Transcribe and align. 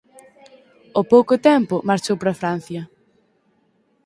Ao 0.95 1.03
pouco 1.13 1.35
tempo 1.49 1.75
marchou 1.89 2.15
para 2.19 2.37
Francia. 2.41 2.81